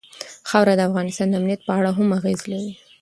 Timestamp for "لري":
2.51-2.71